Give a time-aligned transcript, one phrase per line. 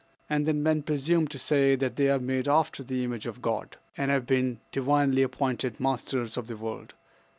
[0.27, 3.77] And then men presume to say that they are made after the image of God,
[3.95, 6.95] and have been divinely appointed masters of the world!